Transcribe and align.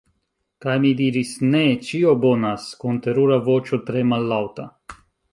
Kaj 0.63 0.75
mi 0.83 0.91
diris: 1.01 1.33
"Ne... 1.55 1.59
ĉio 1.89 2.13
bonas." 2.23 2.65
kun 2.83 2.97
terura 3.07 3.37
voĉo 3.49 3.79
tre 3.91 4.03
mallaŭta. 4.13 4.67